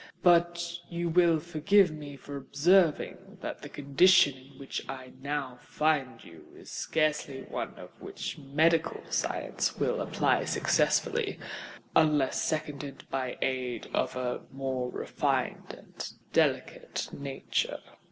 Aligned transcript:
But 0.23 0.79
you 0.89 1.09
will 1.09 1.39
forgive 1.39 1.91
me 1.91 2.15
for 2.15 2.35
observing 2.35 3.37
that 3.41 3.61
the 3.61 3.69
condition 3.69 4.33
in 4.35 4.57
which 4.57 4.83
I 4.89 5.13
now 5.21 5.59
find 5.61 6.23
you, 6.23 6.47
is 6.55 6.71
scarcely 6.71 7.43
one 7.43 7.75
to 7.75 7.89
which 7.99 8.39
medical 8.39 9.03
science 9.11 9.77
will 9.77 10.01
apply 10.01 10.45
successfully—unless 10.45 12.43
seconded 12.43 13.03
by 13.11 13.37
aid 13.43 13.89
of 13.93 14.15
a 14.15 14.41
more 14.51 14.89
refined 14.89 15.71
and 15.77 16.11
delicate 16.33 17.09
nature." 17.13 17.79